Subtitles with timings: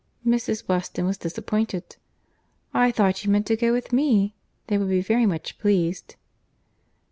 [0.25, 0.67] Mrs.
[0.67, 1.95] Weston was disappointed.
[2.73, 4.33] "I thought you meant to go with me.
[4.65, 6.15] They would be very much pleased."